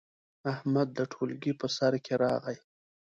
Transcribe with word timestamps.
احمد 0.53 0.87
د 0.97 0.99
ټولګي 1.11 1.53
په 1.59 1.67
سر 1.75 1.93
کې 2.05 2.13
راغی. 2.23 2.57